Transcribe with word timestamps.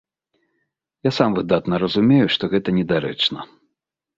Я 1.09 1.11
сам 1.17 1.35
выдатна 1.39 1.75
разумею, 1.83 2.27
што 2.37 2.43
гэта 2.55 2.77
недарэчна. 2.79 3.39